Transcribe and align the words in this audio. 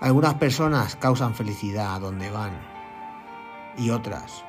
Algunas 0.00 0.32
personas 0.34 0.96
causan 0.96 1.34
felicidad 1.34 2.00
donde 2.00 2.30
van 2.30 2.58
y 3.76 3.90
otras 3.90 4.42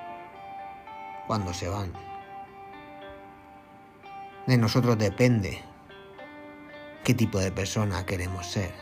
cuando 1.27 1.53
se 1.53 1.67
van. 1.67 1.91
De 4.47 4.57
nosotros 4.57 4.97
depende 4.97 5.61
qué 7.03 7.13
tipo 7.13 7.37
de 7.37 7.51
persona 7.51 8.05
queremos 8.05 8.47
ser. 8.47 8.73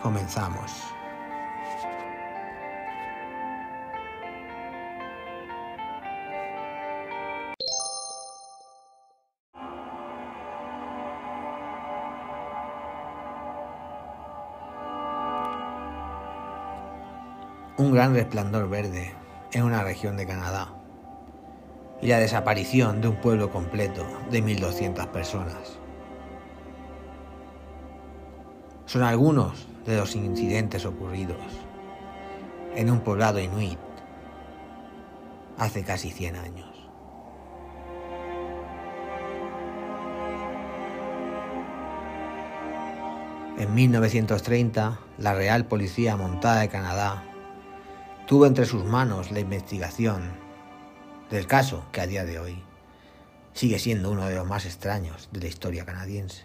Comenzamos. 0.00 1.01
Gran 18.02 18.14
resplandor 18.14 18.68
verde 18.68 19.14
en 19.52 19.62
una 19.62 19.84
región 19.84 20.16
de 20.16 20.26
Canadá 20.26 20.74
y 22.00 22.08
la 22.08 22.18
desaparición 22.18 23.00
de 23.00 23.06
un 23.06 23.14
pueblo 23.14 23.52
completo 23.52 24.04
de 24.28 24.42
1.200 24.42 25.06
personas. 25.12 25.78
Son 28.86 29.04
algunos 29.04 29.68
de 29.86 29.98
los 29.98 30.16
incidentes 30.16 30.84
ocurridos 30.84 31.36
en 32.74 32.90
un 32.90 33.02
poblado 33.02 33.38
inuit 33.38 33.78
hace 35.56 35.84
casi 35.84 36.10
100 36.10 36.34
años. 36.34 36.90
En 43.58 43.72
1930, 43.72 44.98
la 45.18 45.34
Real 45.34 45.66
Policía 45.66 46.16
Montada 46.16 46.62
de 46.62 46.68
Canadá 46.68 47.28
tuvo 48.26 48.46
entre 48.46 48.66
sus 48.66 48.84
manos 48.84 49.30
la 49.30 49.40
investigación 49.40 50.22
del 51.30 51.46
caso 51.46 51.84
que 51.92 52.00
a 52.00 52.06
día 52.06 52.24
de 52.24 52.38
hoy 52.38 52.62
sigue 53.52 53.78
siendo 53.78 54.10
uno 54.10 54.26
de 54.26 54.36
los 54.36 54.46
más 54.46 54.64
extraños 54.64 55.28
de 55.32 55.40
la 55.40 55.46
historia 55.46 55.84
canadiense 55.84 56.44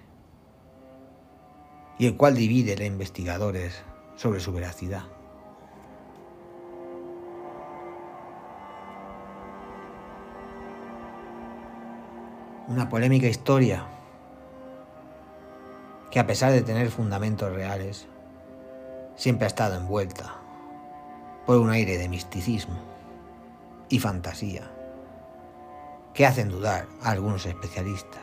y 2.00 2.08
el 2.08 2.18
cual 2.18 2.36
divide 2.36 2.82
a 2.82 2.86
investigadores 2.86 3.82
sobre 4.16 4.40
su 4.40 4.52
veracidad. 4.52 5.04
Una 12.68 12.90
polémica 12.90 13.28
historia 13.28 13.88
que 16.12 16.20
a 16.20 16.28
pesar 16.28 16.52
de 16.52 16.62
tener 16.62 16.90
fundamentos 16.90 17.54
reales, 17.54 18.08
siempre 19.16 19.46
ha 19.46 19.48
estado 19.48 19.78
envuelta 19.78 20.47
por 21.48 21.58
un 21.60 21.70
aire 21.70 21.98
de 21.98 22.10
misticismo 22.10 22.76
y 23.88 24.00
fantasía 24.00 24.70
que 26.14 26.26
hacen 26.26 26.50
dudar 26.50 26.88
a 27.02 27.12
algunos 27.12 27.46
especialistas. 27.46 28.22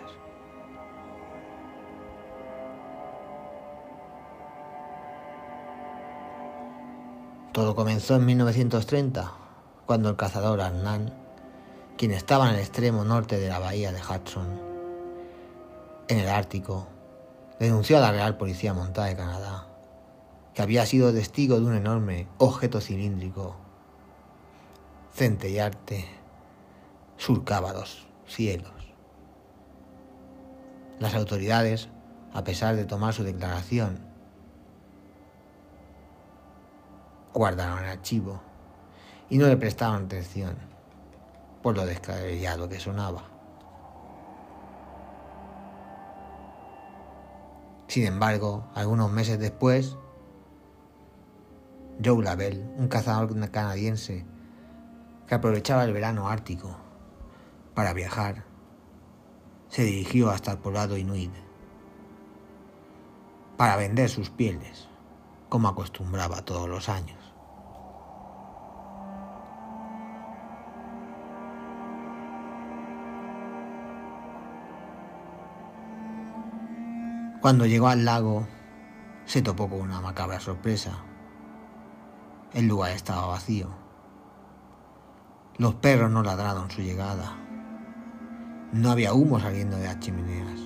Todo 7.53 7.75
comenzó 7.75 8.17
en 8.17 8.27
1930, 8.27 9.33
cuando 9.87 10.11
el 10.11 10.17
cazador 10.17 10.61
Arnan, 10.61 11.15
quien 11.97 12.11
estaba 12.11 12.49
en 12.51 12.57
el 12.57 12.61
extremo 12.61 13.05
norte 13.05 13.39
de 13.39 13.49
la 13.49 13.59
bahía 13.59 13.91
de 13.91 14.01
Hudson, 14.01 14.61
en 16.09 16.19
el 16.19 16.29
Ártico, 16.29 16.89
denunció 17.59 17.97
a 17.97 18.01
la 18.01 18.13
Real 18.13 18.37
Policía 18.37 18.75
Montada 18.75 19.07
de 19.07 19.17
Canadá 19.17 19.74
que 20.55 20.63
había 20.63 20.87
sido 20.87 21.13
testigo 21.13 21.59
de 21.59 21.67
un 21.67 21.75
enorme 21.75 22.29
objeto 22.39 22.81
cilíndrico, 22.81 23.57
centellarte, 25.13 26.07
surcaba 27.17 27.73
los 27.73 28.07
cielos. 28.27 28.73
Las 31.01 31.15
autoridades, 31.15 31.89
a 32.33 32.45
pesar 32.45 32.77
de 32.77 32.85
tomar 32.85 33.13
su 33.13 33.25
declaración 33.25 33.99
guardaron 37.33 37.81
el 37.81 37.91
archivo 37.91 38.41
y 39.29 39.39
no 39.39 39.49
le 39.49 39.57
prestaron 39.57 40.05
atención 40.05 40.57
por 41.63 41.77
lo 41.77 41.85
descabellado 41.85 42.69
que 42.69 42.79
sonaba. 42.79 43.25
Sin 47.89 48.07
embargo, 48.07 48.65
algunos 48.75 49.11
meses 49.11 49.39
después, 49.39 49.97
Joe 52.03 52.23
Lavelle, 52.23 52.65
un 52.77 52.89
cazador 52.89 53.51
canadiense 53.51 54.25
que 55.27 55.35
aprovechaba 55.35 55.85
el 55.85 55.93
verano 55.93 56.29
ártico 56.29 56.77
para 57.75 57.93
viajar, 57.93 58.45
se 59.69 59.85
dirigió 59.85 60.31
hasta 60.31 60.53
el 60.53 60.59
poblado 60.59 60.97
Inuit 60.97 61.33
para 63.57 63.77
vender 63.77 64.09
sus 64.09 64.31
pieles, 64.31 64.89
como 65.49 65.69
acostumbraba 65.69 66.45
todos 66.45 66.69
los 66.69 66.89
años. 66.89 67.35
Cuando 77.41 77.67
llegó 77.67 77.89
al 77.89 78.05
lago, 78.05 78.47
se 79.27 79.43
topó 79.43 79.69
con 79.69 79.81
una 79.81 80.01
macabra 80.01 80.41
sorpresa. 80.41 81.05
El 82.55 82.69
lugar 82.69 82.93
estaba 82.93 83.27
vacío. 83.27 83.69
Los 85.59 85.75
perros 85.75 86.11
no 86.11 86.23
ladraron 86.23 86.71
su 86.71 86.83
llegada. 86.83 87.37
No 88.73 88.91
había 88.91 89.13
humo 89.13 89.39
saliendo 89.39 89.77
de 89.77 89.85
las 89.85 90.01
chimeneas. 90.01 90.61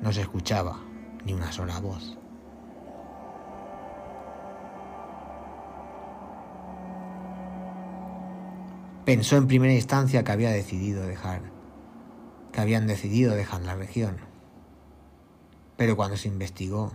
No 0.00 0.12
se 0.12 0.20
escuchaba 0.20 0.78
ni 1.24 1.32
una 1.32 1.50
sola 1.50 1.80
voz. 1.80 2.16
Pensó 9.04 9.36
en 9.36 9.46
primera 9.46 9.72
instancia 9.72 10.22
que 10.22 10.32
había 10.32 10.50
decidido 10.50 11.06
dejar, 11.06 11.42
que 12.52 12.60
habían 12.60 12.86
decidido 12.86 13.34
dejar 13.34 13.62
la 13.62 13.74
región 13.74 14.16
pero 15.76 15.96
cuando 15.96 16.16
se 16.16 16.28
investigó, 16.28 16.92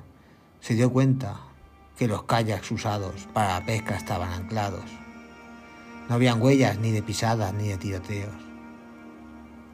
se 0.59 0.73
dio 0.73 0.91
cuenta 0.91 1.39
que 1.97 2.07
los 2.07 2.23
kayaks 2.23 2.71
usados 2.71 3.27
para 3.33 3.59
la 3.59 3.65
pesca 3.65 3.95
estaban 3.95 4.31
anclados. 4.31 4.85
No 6.09 6.15
habían 6.15 6.41
huellas 6.41 6.77
ni 6.77 6.91
de 6.91 7.03
pisadas 7.03 7.53
ni 7.53 7.67
de 7.67 7.77
tiroteos. 7.77 8.35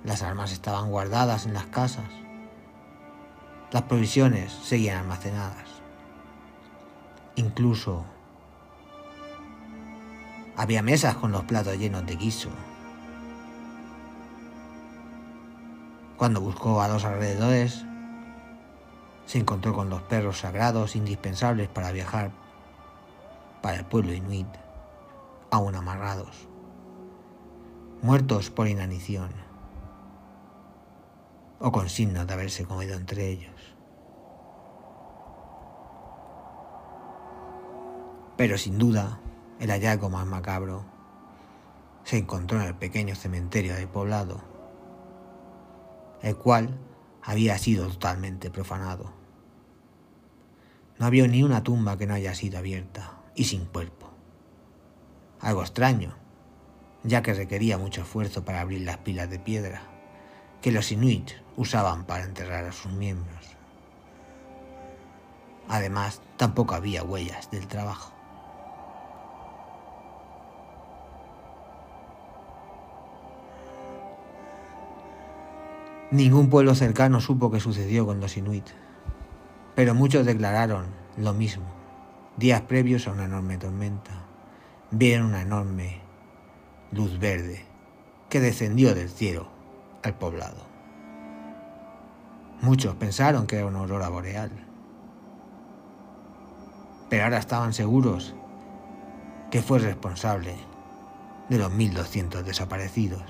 Las 0.04 0.24
armas 0.24 0.52
estaban 0.52 0.90
guardadas 0.90 1.46
en 1.46 1.54
las 1.54 1.66
casas. 1.68 2.10
Las 3.72 3.84
provisiones 3.84 4.52
seguían 4.52 5.00
almacenadas. 5.00 5.68
Incluso 7.36 8.06
había 10.56 10.82
mesas 10.82 11.16
con 11.16 11.32
los 11.32 11.44
platos 11.44 11.78
llenos 11.78 12.06
de 12.06 12.16
guiso. 12.16 12.50
Cuando 16.18 16.42
buscó 16.42 16.82
a 16.82 16.88
los 16.88 17.06
alrededores, 17.06 17.86
se 19.28 19.38
encontró 19.38 19.74
con 19.74 19.90
los 19.90 20.02
perros 20.04 20.40
sagrados 20.40 20.96
indispensables 20.96 21.68
para 21.68 21.92
viajar 21.92 22.32
para 23.62 23.78
el 23.78 23.86
pueblo 23.86 24.14
inuit, 24.14 24.48
aún 25.52 25.76
amarrados, 25.76 26.48
muertos 28.02 28.50
por 28.50 28.70
inanición 28.70 29.30
o 31.60 31.72
con 31.72 31.90
signos 31.90 32.26
de 32.26 32.34
haberse 32.34 32.66
comido 32.66 32.96
entre 32.96 33.28
ellos. 33.28 33.76
Pero 38.38 38.58
sin 38.58 38.78
duda, 38.78 39.20
el 39.60 39.72
hallazgo 39.72 40.10
más 40.10 40.26
macabro 40.26 40.86
se 42.04 42.18
encontró 42.18 42.62
en 42.62 42.68
el 42.68 42.76
pequeño 42.76 43.16
cementerio 43.16 43.76
del 43.76 43.90
poblado, 43.90 44.40
el 46.22 46.38
cual 46.38 46.78
había 47.24 47.58
sido 47.58 47.90
totalmente 47.90 48.50
profanado. 48.50 49.17
No 51.00 51.06
había 51.06 51.28
ni 51.28 51.44
una 51.44 51.64
tumba 51.64 51.98
que 51.98 52.08
no 52.08 52.16
haya 52.16 52.34
sido 52.34 52.58
abierta 52.58 53.20
y 53.36 53.44
sin 53.44 53.66
cuerpo. 53.66 54.10
Algo 55.40 55.62
extraño, 55.62 56.16
ya 57.04 57.22
que 57.22 57.34
requería 57.34 57.78
mucho 57.78 58.02
esfuerzo 58.02 58.44
para 58.44 58.62
abrir 58.62 58.82
las 58.82 58.98
pilas 58.98 59.30
de 59.30 59.40
piedra 59.40 59.84
que 60.62 60.72
los 60.72 60.92
inuit 60.92 61.32
usaban 61.56 62.06
para 62.06 62.24
enterrar 62.24 62.66
a 62.66 62.72
sus 62.72 62.92
miembros. 62.92 63.46
Además, 65.70 66.22
tampoco 66.38 66.76
había 66.76 67.04
huellas 67.04 67.52
del 67.52 67.68
trabajo. 67.68 68.14
Ningún 76.10 76.50
pueblo 76.50 76.74
cercano 76.74 77.20
supo 77.20 77.52
qué 77.52 77.60
sucedió 77.60 78.06
con 78.06 78.22
los 78.22 78.38
inuit 78.38 78.66
pero 79.78 79.94
muchos 79.94 80.26
declararon 80.26 80.88
lo 81.18 81.36
mismo. 81.36 81.66
Días 82.36 82.62
previos 82.62 83.08
a 83.08 83.12
una 83.12 83.26
enorme 83.26 83.60
tormenta, 83.60 84.26
vieron 84.90 85.28
una 85.28 85.44
enorme 85.44 86.02
luz 86.92 87.20
verde 87.20 87.64
que 88.28 88.40
descendió 88.40 88.96
del 88.96 89.08
cielo 89.08 89.48
al 90.02 90.16
poblado. 90.16 90.66
Muchos 92.60 92.96
pensaron 92.96 93.46
que 93.46 93.58
era 93.58 93.68
una 93.68 93.78
aurora 93.78 94.10
boreal, 94.10 94.50
pero 97.08 97.26
ahora 97.26 97.38
estaban 97.38 97.72
seguros 97.72 98.34
que 99.52 99.62
fue 99.62 99.78
responsable 99.78 100.56
de 101.50 101.58
los 101.60 101.72
1.200 101.72 102.42
desaparecidos. 102.42 103.22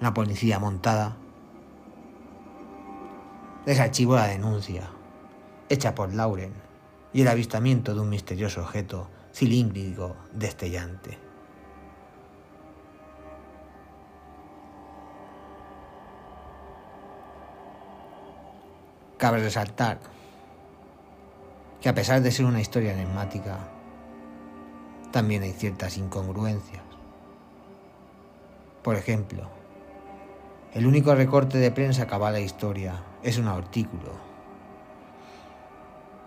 La 0.00 0.12
policía 0.12 0.58
montada 0.58 1.14
desarchivó 3.68 4.16
la 4.16 4.28
denuncia 4.28 4.88
hecha 5.68 5.94
por 5.94 6.14
Lauren 6.14 6.54
y 7.12 7.20
el 7.20 7.28
avistamiento 7.28 7.94
de 7.94 8.00
un 8.00 8.08
misterioso 8.08 8.62
objeto 8.62 9.10
cilíndrico 9.34 10.16
destellante. 10.32 11.18
Cabe 19.18 19.40
resaltar 19.40 19.98
que 21.82 21.90
a 21.90 21.94
pesar 21.94 22.22
de 22.22 22.32
ser 22.32 22.46
una 22.46 22.62
historia 22.62 22.94
enigmática, 22.94 23.58
también 25.12 25.42
hay 25.42 25.52
ciertas 25.52 25.98
incongruencias. 25.98 26.82
Por 28.82 28.96
ejemplo, 28.96 29.57
el 30.74 30.86
único 30.86 31.14
recorte 31.14 31.58
de 31.58 31.70
prensa 31.70 32.06
que 32.06 32.18
la 32.18 32.40
historia 32.40 33.02
es 33.22 33.38
un 33.38 33.48
artículo 33.48 34.12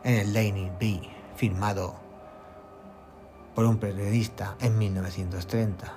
en 0.03 0.15
el 0.15 0.33
Daily 0.33 0.71
Bee 0.79 1.09
firmado 1.35 1.95
por 3.53 3.65
un 3.65 3.77
periodista 3.77 4.55
en 4.59 4.77
1930. 4.79 5.93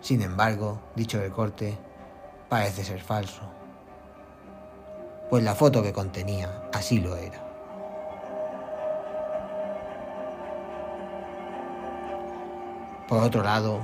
Sin 0.00 0.22
embargo, 0.22 0.80
dicho 0.96 1.20
recorte 1.20 1.76
parece 2.48 2.84
ser 2.84 3.00
falso, 3.00 3.42
pues 5.28 5.44
la 5.44 5.54
foto 5.54 5.82
que 5.82 5.92
contenía 5.92 6.68
así 6.72 7.00
lo 7.00 7.16
era. 7.16 7.42
Por 13.08 13.22
otro 13.22 13.42
lado, 13.42 13.80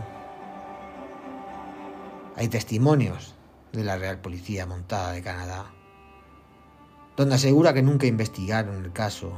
hay 2.36 2.48
testimonios 2.48 3.34
de 3.72 3.84
la 3.84 3.96
Real 3.96 4.20
Policía 4.20 4.66
Montada 4.66 5.12
de 5.12 5.22
Canadá, 5.22 5.66
donde 7.16 7.34
asegura 7.34 7.72
que 7.74 7.82
nunca 7.82 8.06
investigaron 8.06 8.84
el 8.84 8.92
caso 8.92 9.32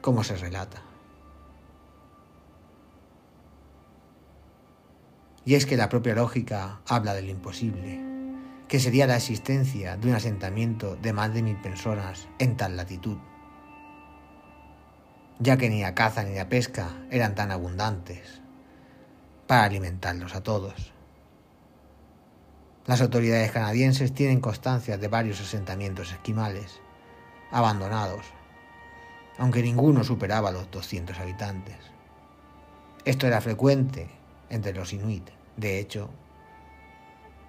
como 0.00 0.24
se 0.24 0.36
relata. 0.36 0.82
Y 5.44 5.54
es 5.54 5.66
que 5.66 5.76
la 5.76 5.88
propia 5.88 6.14
lógica 6.14 6.80
habla 6.86 7.14
de 7.14 7.22
lo 7.22 7.30
imposible, 7.30 8.00
que 8.68 8.78
sería 8.78 9.06
la 9.06 9.16
existencia 9.16 9.96
de 9.96 10.08
un 10.08 10.14
asentamiento 10.14 10.96
de 10.96 11.12
más 11.12 11.32
de 11.34 11.42
mil 11.42 11.56
personas 11.60 12.28
en 12.38 12.56
tal 12.56 12.76
latitud 12.76 13.18
ya 15.40 15.56
que 15.56 15.70
ni 15.70 15.80
la 15.80 15.94
caza 15.94 16.22
ni 16.22 16.34
la 16.34 16.48
pesca 16.48 16.90
eran 17.10 17.34
tan 17.34 17.50
abundantes 17.50 18.42
para 19.46 19.64
alimentarlos 19.64 20.34
a 20.34 20.42
todos. 20.42 20.92
Las 22.86 23.00
autoridades 23.02 23.52
canadienses 23.52 24.14
tienen 24.14 24.40
constancia 24.40 24.96
de 24.96 25.08
varios 25.08 25.40
asentamientos 25.40 26.12
esquimales 26.12 26.80
abandonados, 27.50 28.24
aunque 29.38 29.62
ninguno 29.62 30.02
superaba 30.02 30.50
los 30.50 30.70
200 30.70 31.18
habitantes. 31.18 31.76
Esto 33.04 33.26
era 33.26 33.40
frecuente 33.40 34.08
entre 34.48 34.72
los 34.72 34.92
inuit. 34.92 35.28
De 35.56 35.78
hecho, 35.78 36.10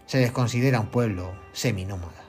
se 0.06 0.20
les 0.20 0.32
considera 0.32 0.80
un 0.80 0.92
pueblo 0.92 1.34
seminómada. 1.54 2.24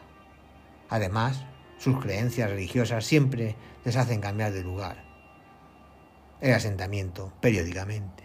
Además, 0.88 1.44
sus 1.78 2.00
creencias 2.00 2.50
religiosas 2.50 3.04
siempre 3.04 3.56
les 3.84 3.96
hacen 3.96 4.20
cambiar 4.20 4.52
de 4.52 4.62
lugar 4.62 5.12
el 6.40 6.52
asentamiento 6.54 7.32
periódicamente. 7.40 8.21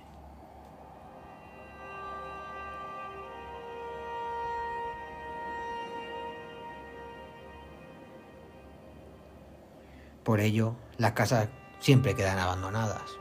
Por 10.28 10.42
ello, 10.42 10.76
las 10.98 11.14
casas 11.14 11.48
siempre 11.80 12.14
quedan 12.14 12.38
abandonadas. 12.38 13.18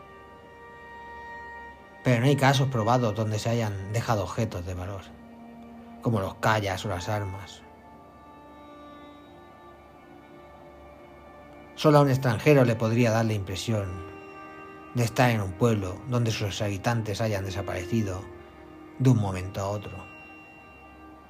Pero 2.02 2.20
no 2.20 2.26
hay 2.26 2.34
casos 2.34 2.66
probados 2.66 3.14
donde 3.14 3.38
se 3.38 3.48
hayan 3.48 3.92
dejado 3.92 4.24
objetos 4.24 4.66
de 4.66 4.74
valor, 4.74 5.02
como 6.02 6.18
los 6.18 6.34
callas 6.34 6.84
o 6.84 6.88
las 6.88 7.08
armas. 7.08 7.62
Solo 11.76 11.98
a 11.98 12.00
un 12.00 12.10
extranjero 12.10 12.64
le 12.64 12.74
podría 12.74 13.12
dar 13.12 13.26
la 13.26 13.34
impresión 13.34 13.86
de 14.96 15.04
estar 15.04 15.30
en 15.30 15.42
un 15.42 15.52
pueblo 15.52 16.00
donde 16.08 16.32
sus 16.32 16.60
habitantes 16.60 17.20
hayan 17.20 17.44
desaparecido 17.44 18.20
de 18.98 19.10
un 19.10 19.18
momento 19.18 19.60
a 19.60 19.68
otro, 19.68 19.96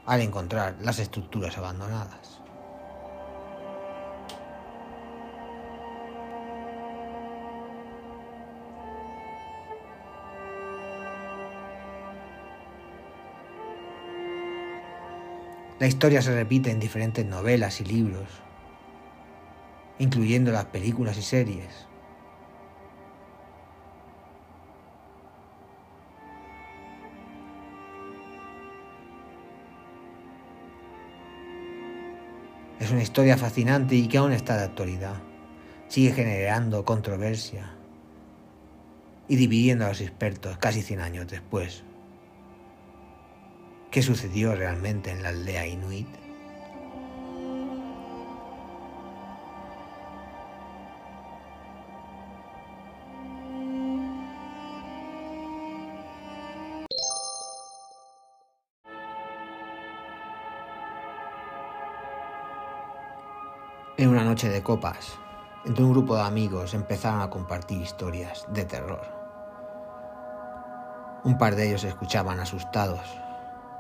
al 0.07 0.23
encontrar 0.23 0.79
las 0.81 0.99
estructuras 1.01 1.59
abandonadas. 1.59 2.46
La 15.79 15.87
historia 15.87 16.23
se 16.23 16.35
repite 16.35 16.71
en 16.71 16.81
diferentes 16.81 17.27
novelas 17.27 17.83
y 17.83 17.85
libros, 17.85 18.29
incluyendo 19.99 20.51
las 20.51 20.65
películas 20.65 21.19
y 21.19 21.23
series. 21.23 21.87
Es 32.81 32.91
una 32.91 33.03
historia 33.03 33.37
fascinante 33.37 33.97
y 33.97 34.09
que 34.09 34.17
aún 34.17 34.33
está 34.33 34.57
de 34.57 34.65
actualidad. 34.65 35.17
Sigue 35.89 36.13
generando 36.13 36.87
controversia 36.87 37.75
y 39.29 39.37
dividiendo 39.37 39.85
a 39.85 39.89
los 39.89 40.01
expertos 40.01 40.57
casi 40.57 40.81
100 40.81 41.01
años 41.01 41.27
después. 41.29 41.85
¿Qué 43.97 44.03
sucedió 44.03 44.55
realmente 44.55 45.11
en 45.11 45.23
la 45.23 45.31
aldea 45.31 45.67
inuit? 45.67 46.07
En 63.97 64.11
una 64.11 64.25
noche 64.25 64.51
de 64.51 64.63
copas, 64.63 65.19
entre 65.65 65.83
un 65.83 65.93
grupo 65.93 66.17
de 66.17 66.23
amigos 66.25 66.75
empezaron 66.75 67.23
a 67.23 67.31
compartir 67.31 67.81
historias 67.81 68.45
de 68.53 68.67
terror. 68.67 69.07
Un 71.25 71.39
par 71.39 71.57
de 71.57 71.69
ellos 71.69 71.85
escuchaban 71.85 72.41
asustados 72.41 73.01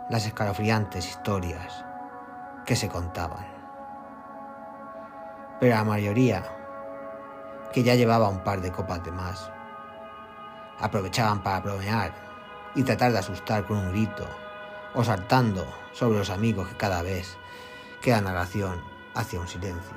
las 0.08 0.24
escalofriantes 0.26 1.08
historias 1.08 1.84
que 2.64 2.76
se 2.76 2.88
contaban. 2.88 3.46
Pero 5.58 5.74
la 5.74 5.84
mayoría, 5.84 6.44
que 7.72 7.82
ya 7.82 7.94
llevaba 7.94 8.28
un 8.28 8.44
par 8.44 8.60
de 8.60 8.70
copas 8.70 9.02
de 9.02 9.10
más, 9.10 9.50
aprovechaban 10.78 11.42
para 11.42 11.60
bromear 11.60 12.12
y 12.74 12.82
tratar 12.82 13.12
de 13.12 13.18
asustar 13.18 13.64
con 13.64 13.78
un 13.78 13.90
grito 13.90 14.26
o 14.94 15.02
saltando 15.02 15.66
sobre 15.92 16.18
los 16.18 16.30
amigos 16.30 16.68
que 16.68 16.76
cada 16.76 17.02
vez 17.02 17.36
que 18.00 18.10
la 18.10 18.20
narración 18.20 18.82
hacía 19.14 19.40
un 19.40 19.48
silencio. 19.48 19.96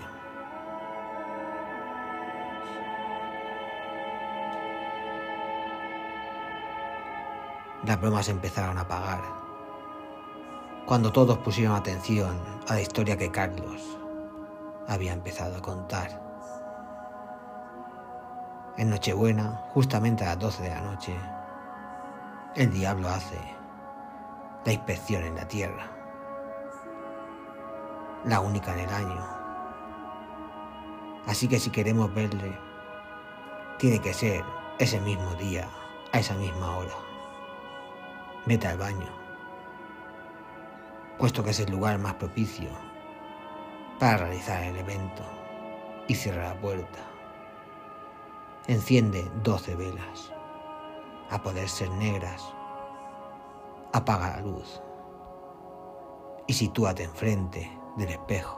Las 7.83 7.99
bromas 7.99 8.27
empezaron 8.27 8.77
a 8.77 8.81
apagar. 8.81 9.38
Cuando 10.89 11.12
todos 11.12 11.38
pusieron 11.38 11.75
atención 11.75 12.41
a 12.67 12.74
la 12.74 12.81
historia 12.81 13.15
que 13.15 13.29
Carlos 13.29 13.96
había 14.88 15.13
empezado 15.13 15.55
a 15.58 15.62
contar. 15.62 16.19
En 18.75 18.89
Nochebuena, 18.89 19.65
justamente 19.75 20.24
a 20.24 20.29
las 20.29 20.39
12 20.39 20.63
de 20.63 20.69
la 20.69 20.81
noche, 20.81 21.15
el 22.55 22.74
diablo 22.74 23.08
hace 23.08 23.38
la 24.65 24.74
inspección 24.74 25.25
en 25.25 25.36
la 25.36 25.48
tierra. 25.48 25.91
la 28.25 28.39
única 28.39 28.74
en 28.74 28.79
el 28.79 28.89
año. 28.89 29.27
Así 31.27 31.48
que 31.48 31.60
si 31.60 31.69
queremos 31.69 32.12
verle, 32.15 32.58
tiene 33.77 34.00
que 34.00 34.15
ser 34.15 34.43
ese 34.79 35.00
mismo 35.01 35.36
día, 35.36 35.69
a 36.13 36.17
esa 36.17 36.34
misma 36.34 36.77
hora. 36.77 36.96
Vete 38.48 38.65
al 38.65 38.79
baño, 38.79 39.18
puesto 41.19 41.43
que 41.43 41.49
es 41.49 41.59
el 41.59 41.69
lugar 41.69 41.99
más 41.99 42.13
propicio 42.13 42.69
para 43.99 44.17
realizar 44.19 44.63
el 44.63 44.77
evento, 44.77 45.21
y 46.07 46.15
cierra 46.15 46.53
la 46.53 46.61
puerta. 46.61 46.99
Enciende 48.67 49.29
12 49.43 49.75
velas, 49.75 50.31
a 51.29 51.43
poder 51.43 51.67
ser 51.67 51.89
negras. 51.91 52.41
Apaga 53.91 54.38
la 54.38 54.41
luz 54.41 54.81
y 56.47 56.53
sitúate 56.53 57.03
enfrente 57.03 57.69
del 57.97 58.09
espejo. 58.09 58.55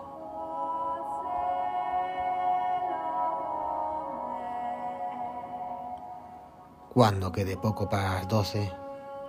Cuando 6.94 7.32
quede 7.32 7.58
poco 7.58 7.89
para 7.89 8.15
las 8.15 8.27
doce, 8.27 8.72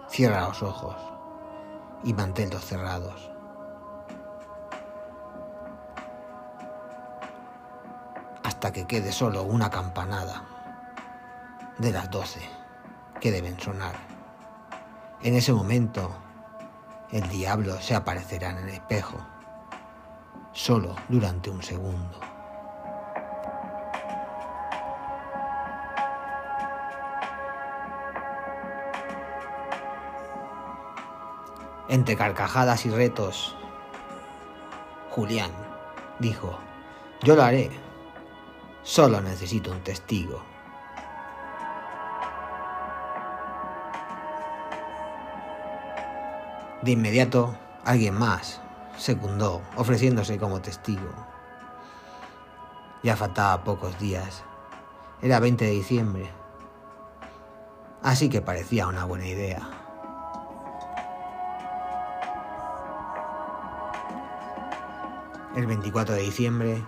cierra 0.08 0.48
los 0.48 0.62
ojos 0.62 1.12
y 2.04 2.12
manténlos 2.14 2.64
cerrados. 2.64 3.30
Hasta 8.42 8.72
que 8.72 8.86
quede 8.86 9.12
solo 9.12 9.42
una 9.42 9.70
campanada 9.70 10.44
de 11.78 11.92
las 11.92 12.10
doce 12.10 12.40
que 13.20 13.30
deben 13.30 13.58
sonar. 13.58 13.94
En 15.22 15.34
ese 15.34 15.52
momento 15.52 16.10
el 17.10 17.28
diablo 17.28 17.80
se 17.80 17.94
aparecerá 17.94 18.50
en 18.50 18.58
el 18.58 18.68
espejo, 18.70 19.18
solo 20.52 20.96
durante 21.08 21.50
un 21.50 21.62
segundo. 21.62 22.31
Entre 31.92 32.16
carcajadas 32.16 32.86
y 32.86 32.90
retos, 32.90 33.54
Julián 35.10 35.50
dijo, 36.20 36.58
yo 37.22 37.36
lo 37.36 37.42
haré, 37.42 37.70
solo 38.82 39.20
necesito 39.20 39.70
un 39.70 39.82
testigo. 39.82 40.42
De 46.80 46.92
inmediato, 46.92 47.58
alguien 47.84 48.14
más 48.14 48.62
secundó, 48.96 49.60
ofreciéndose 49.76 50.38
como 50.38 50.62
testigo. 50.62 51.12
Ya 53.02 53.18
faltaba 53.18 53.64
pocos 53.64 53.98
días. 53.98 54.44
Era 55.20 55.40
20 55.40 55.62
de 55.62 55.70
diciembre. 55.72 56.30
Así 58.02 58.30
que 58.30 58.40
parecía 58.40 58.86
una 58.86 59.04
buena 59.04 59.26
idea. 59.26 59.81
El 65.54 65.66
24 65.66 66.14
de 66.14 66.22
diciembre, 66.22 66.82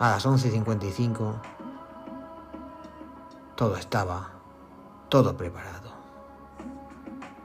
a 0.00 0.10
las 0.10 0.26
11.55, 0.26 1.40
todo 3.54 3.76
estaba, 3.76 4.30
todo 5.08 5.36
preparado. 5.36 5.92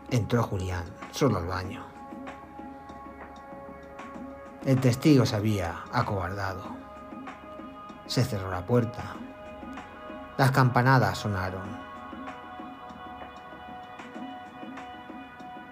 Entró 0.09 0.41
Julián, 0.41 0.85
solo 1.11 1.37
al 1.37 1.45
baño. 1.45 1.85
El 4.65 4.81
testigo 4.81 5.27
se 5.27 5.35
había 5.35 5.83
acobardado. 5.91 6.63
Se 8.07 8.23
cerró 8.23 8.49
la 8.49 8.65
puerta. 8.65 9.15
Las 10.39 10.49
campanadas 10.49 11.19
sonaron. 11.19 11.67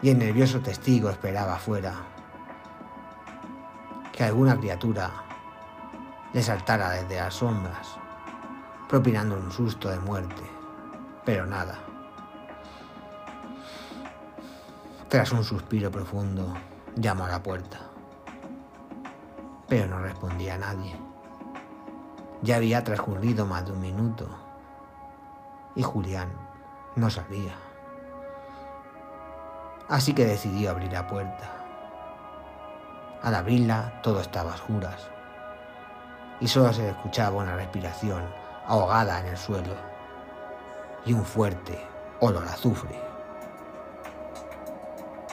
Y 0.04 0.12
el 0.12 0.20
nervioso 0.20 0.60
testigo 0.60 1.10
esperaba 1.10 1.56
afuera 1.56 2.15
que 4.16 4.24
alguna 4.24 4.58
criatura 4.58 5.12
le 6.32 6.42
saltara 6.42 6.92
desde 6.92 7.18
las 7.18 7.34
sombras, 7.34 7.98
propinando 8.88 9.36
un 9.36 9.52
susto 9.52 9.90
de 9.90 10.00
muerte. 10.00 10.42
Pero 11.26 11.46
nada. 11.46 11.80
Tras 15.10 15.34
un 15.34 15.44
suspiro 15.44 15.92
profundo, 15.92 16.54
llamó 16.96 17.26
a 17.26 17.30
la 17.30 17.44
puerta. 17.44 17.78
Pero 19.68 19.88
no 19.88 20.00
respondía 20.00 20.56
a 20.56 20.60
nadie. 20.60 20.96
Ya 22.42 22.56
había 22.56 22.86
transcurrido 22.86 23.46
más 23.46 23.66
de 23.66 23.74
un 23.74 23.82
minuto 23.82 24.30
y 25.76 25.84
Julián 25.84 26.30
no 26.96 27.10
salía. 27.10 27.56
Así 29.90 30.14
que 30.14 30.26
decidió 30.26 30.72
abrir 30.72 30.94
la 30.94 31.06
puerta. 31.06 31.65
Al 33.26 33.34
abrirla 33.34 34.00
todo 34.04 34.22
estaba 34.22 34.52
a 34.52 34.56
oscuras 34.56 35.10
y 36.40 36.48
solo 36.48 36.72
se 36.72 36.90
escuchaba 36.90 37.42
una 37.42 37.56
respiración 37.56 38.24
ahogada 38.68 39.20
en 39.20 39.26
el 39.26 39.38
suelo 39.38 39.74
y 41.06 41.14
un 41.14 41.26
fuerte 41.26 41.86
olor 42.20 42.48
a 42.48 42.54
azufre 42.54 42.96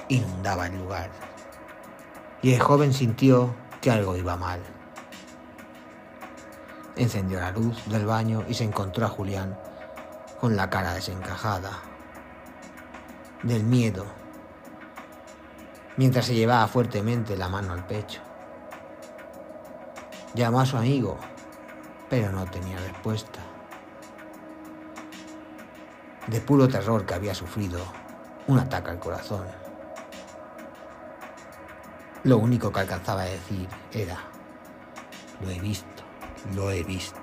inundaba 0.09 0.69
el 0.69 0.79
lugar. 0.79 1.11
Y 2.41 2.55
el 2.55 2.61
joven 2.61 2.95
sintió 2.95 3.55
que 3.83 3.91
algo 3.91 4.17
iba 4.17 4.39
mal. 4.39 4.61
Encendió 6.97 7.41
la 7.41 7.51
luz 7.53 7.77
del 7.91 8.07
baño 8.07 8.43
y 8.49 8.55
se 8.55 8.65
encontró 8.65 9.05
a 9.05 9.11
Julián 9.11 9.59
con 10.41 10.57
la 10.57 10.71
cara 10.71 10.95
desencajada, 10.95 11.73
del 13.43 13.65
miedo, 13.65 14.07
mientras 15.97 16.27
se 16.27 16.35
llevaba 16.35 16.67
fuertemente 16.69 17.37
la 17.37 17.49
mano 17.49 17.73
al 17.73 17.87
pecho. 17.87 18.21
Llamó 20.35 20.61
a 20.61 20.67
su 20.67 20.77
amigo, 20.77 21.19
pero 22.09 22.33
no 22.33 22.45
tenía 22.47 22.79
respuesta. 22.79 23.41
De 26.27 26.41
puro 26.41 26.69
terror 26.69 27.05
que 27.05 27.15
había 27.15 27.35
sufrido 27.35 27.81
un 28.47 28.59
ataque 28.59 28.91
al 28.91 28.99
corazón. 28.99 29.47
Lo 32.25 32.39
único 32.39 32.73
que 32.73 32.81
alcanzaba 32.81 33.23
a 33.23 33.27
decir 33.27 33.69
era, 33.93 34.17
lo 35.41 35.51
he 35.51 35.59
visto, 35.59 36.03
lo 36.55 36.71
he 36.71 36.83
visto. 36.85 37.22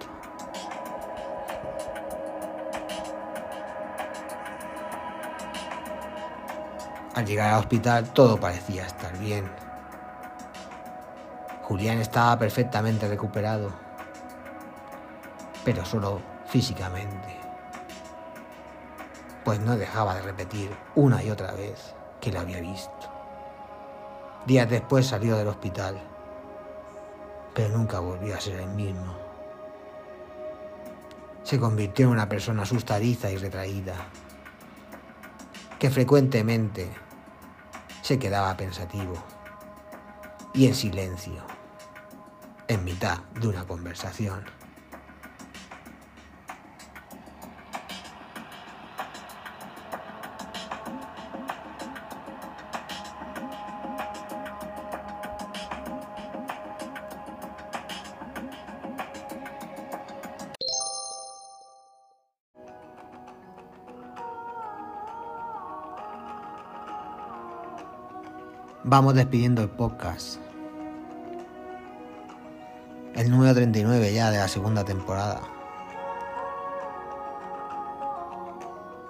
Al 7.19 7.25
llegar 7.25 7.51
al 7.51 7.59
hospital 7.59 8.13
todo 8.13 8.39
parecía 8.39 8.85
estar 8.85 9.17
bien. 9.19 9.51
Julián 11.63 11.97
estaba 11.97 12.39
perfectamente 12.39 13.09
recuperado, 13.09 13.73
pero 15.65 15.83
solo 15.83 16.21
físicamente, 16.47 17.35
pues 19.43 19.59
no 19.59 19.75
dejaba 19.75 20.15
de 20.15 20.21
repetir 20.21 20.71
una 20.95 21.21
y 21.21 21.29
otra 21.29 21.51
vez 21.51 21.93
que 22.21 22.31
lo 22.31 22.39
había 22.39 22.61
visto. 22.61 23.11
Días 24.45 24.69
después 24.69 25.05
salió 25.05 25.35
del 25.35 25.49
hospital, 25.49 25.99
pero 27.53 27.77
nunca 27.77 27.99
volvió 27.99 28.33
a 28.33 28.39
ser 28.39 28.61
el 28.61 28.69
mismo. 28.69 29.17
Se 31.43 31.59
convirtió 31.59 32.05
en 32.05 32.13
una 32.13 32.29
persona 32.29 32.61
asustadiza 32.61 33.29
y 33.29 33.35
retraída, 33.35 33.95
que 35.77 35.89
frecuentemente 35.89 37.08
se 38.09 38.17
quedaba 38.17 38.57
pensativo 38.57 39.13
y 40.51 40.65
en 40.65 40.73
silencio 40.73 41.43
en 42.67 42.83
mitad 42.83 43.19
de 43.39 43.47
una 43.47 43.67
conversación. 43.67 44.43
Vamos 68.83 69.13
despidiendo 69.15 69.62
el 69.62 69.69
podcast. 69.69 70.39
El 73.15 73.29
número 73.29 73.53
39 73.53 74.13
ya 74.13 74.31
de 74.31 74.38
la 74.38 74.48
segunda 74.48 74.86
temporada. 74.86 75.41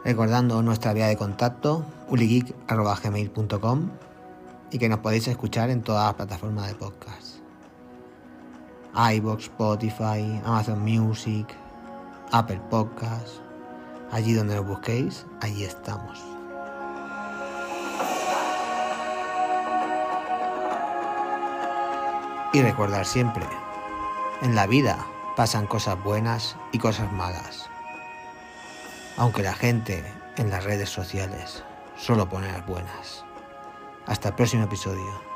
Recordando 0.04 0.62
nuestra 0.64 0.94
vía 0.94 1.08
de 1.08 1.18
contacto, 1.18 1.84
uligeek.gmail.com 2.08 3.90
y 4.72 4.78
que 4.80 4.90
nos 4.90 5.00
podéis 5.00 5.28
escuchar 5.28 5.70
en 5.70 5.84
todas 5.84 6.06
las 6.06 6.16
plataformas 6.16 6.68
de 6.68 6.76
podcast. 6.76 7.38
iBox, 8.96 9.44
Spotify, 9.44 10.42
Amazon 10.46 10.82
Music, 10.82 11.48
Apple 12.32 12.62
Podcasts. 12.70 13.42
Allí 14.12 14.34
donde 14.34 14.56
lo 14.56 14.64
busquéis, 14.64 15.28
allí 15.42 15.64
estamos. 15.64 16.39
Y 22.52 22.62
recordar 22.64 23.06
siempre, 23.06 23.46
en 24.42 24.56
la 24.56 24.66
vida 24.66 25.06
pasan 25.36 25.68
cosas 25.68 26.02
buenas 26.04 26.58
y 26.72 26.80
cosas 26.80 27.12
malas. 27.12 27.70
Aunque 29.18 29.44
la 29.44 29.54
gente 29.54 30.04
en 30.38 30.50
las 30.50 30.64
redes 30.64 30.90
sociales 30.90 31.64
solo 31.96 32.28
pone 32.28 32.52
las 32.52 32.66
buenas. 32.66 33.24
Hasta 34.08 34.30
el 34.30 34.36
próximo 34.36 34.64
episodio. 34.64 35.29